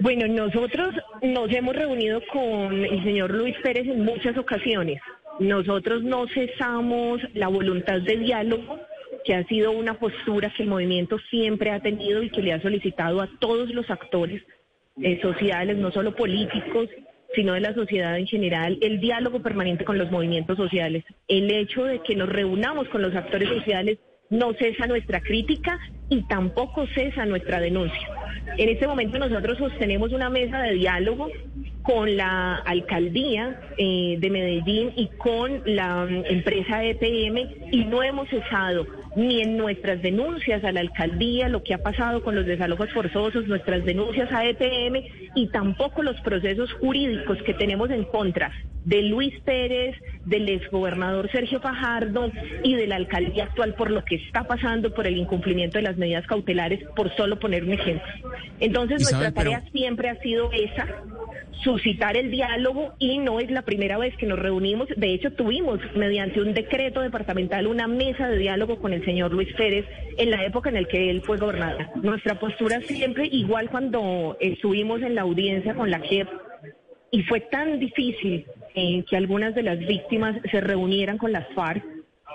[0.00, 5.00] Bueno, nosotros nos hemos reunido con el señor Luis Pérez en muchas ocasiones.
[5.38, 8.78] Nosotros no cesamos la voluntad de diálogo,
[9.24, 12.60] que ha sido una postura que el movimiento siempre ha tenido y que le ha
[12.60, 14.42] solicitado a todos los actores
[15.02, 16.88] eh, sociales, no solo políticos,
[17.34, 21.04] sino de la sociedad en general, el diálogo permanente con los movimientos sociales.
[21.26, 23.98] El hecho de que nos reunamos con los actores sociales
[24.30, 25.78] no cesa nuestra crítica
[26.08, 28.08] y tampoco cesa nuestra denuncia.
[28.56, 31.28] En este momento nosotros sostenemos una mesa de diálogo
[31.82, 38.28] con la alcaldía eh, de Medellín y con la mm, empresa EPM y no hemos
[38.28, 42.92] cesado ni en nuestras denuncias a la alcaldía, lo que ha pasado con los desalojos
[42.92, 45.02] forzosos, nuestras denuncias a EPM
[45.34, 48.52] y tampoco los procesos jurídicos que tenemos en contra
[48.84, 49.96] de Luis Pérez,
[50.26, 52.30] del exgobernador Sergio Fajardo
[52.62, 55.96] y de la alcaldía actual por lo que está pasando por el incumplimiento de las
[55.96, 58.06] medidas cautelares, por solo poner un ejemplo.
[58.60, 60.86] Entonces, nuestra tarea siempre ha sido esa,
[61.62, 64.88] suscitar el diálogo y no es la primera vez que nos reunimos.
[64.96, 69.52] De hecho, tuvimos mediante un decreto departamental una mesa de diálogo con el señor Luis
[69.54, 69.86] Pérez
[70.18, 71.86] en la época en la que él fue gobernador.
[71.96, 76.28] Nuestra postura siempre, igual cuando estuvimos en la audiencia con la JEP,
[77.10, 81.84] y fue tan difícil eh, que algunas de las víctimas se reunieran con las FARC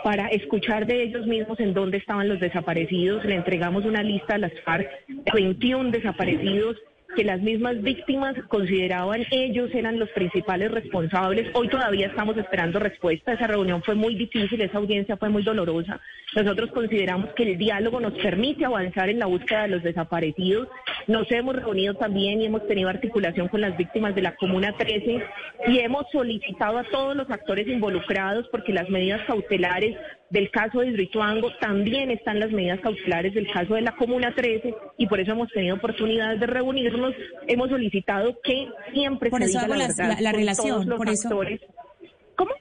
[0.05, 3.25] para escuchar de ellos mismos en dónde estaban los desaparecidos.
[3.25, 4.89] Le entregamos una lista a las FARC,
[5.33, 6.77] 21 desaparecidos
[7.19, 11.49] que las mismas víctimas consideraban ellos eran los principales responsables.
[11.53, 13.33] Hoy todavía estamos esperando respuesta.
[13.33, 15.99] Esa reunión fue muy difícil, esa audiencia fue muy dolorosa.
[16.33, 20.69] Nosotros consideramos que el diálogo nos permite avanzar en la búsqueda de los desaparecidos.
[21.09, 25.23] Nos hemos reunido también y hemos tenido articulación con las víctimas de la Comuna 13
[25.67, 29.97] y hemos solicitado a todos los actores involucrados porque las medidas cautelares
[30.29, 34.75] del caso de Hidroituango, también están las medidas cautelares del caso de la Comuna 13
[34.99, 37.15] y por eso hemos tenido oportunidades de reunirnos.
[37.47, 41.27] Hemos solicitado que siempre por se eso diga hago la, la, la relación, por eso,
[41.27, 41.59] actores.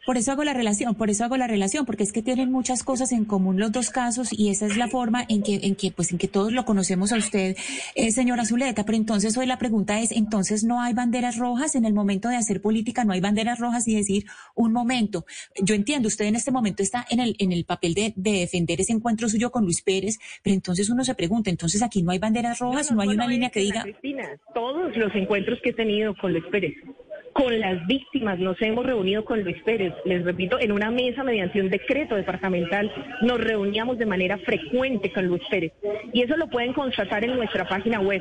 [0.08, 2.82] Por eso hago la relación, por eso hago la relación, porque es que tienen muchas
[2.82, 5.90] cosas en común los dos casos y esa es la forma en que, en que,
[5.90, 7.58] pues, en que todos lo conocemos a usted,
[7.94, 8.86] eh, señora Zuleta.
[8.86, 12.36] Pero entonces hoy la pregunta es, entonces no hay banderas rojas en el momento de
[12.36, 14.24] hacer política, no hay banderas rojas y decir
[14.54, 15.26] un momento.
[15.62, 18.80] Yo entiendo, usted en este momento está en el, en el papel de, de defender
[18.80, 22.18] ese encuentro suyo con Luis Pérez, pero entonces uno se pregunta, entonces aquí no hay
[22.18, 23.82] banderas rojas, no, hay una línea que diga.
[23.82, 26.72] Cristina, todos los encuentros que he tenido con Luis Pérez
[27.38, 28.40] con las víctimas.
[28.40, 32.92] Nos hemos reunido con Luis Pérez, les repito, en una mesa mediante un decreto departamental.
[33.22, 35.72] Nos reuníamos de manera frecuente con Luis Pérez.
[36.12, 38.20] Y eso lo pueden constatar en nuestra página web.